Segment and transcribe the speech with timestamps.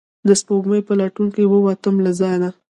[0.27, 2.49] د سپوږمۍ په لټون ووتم له ځانه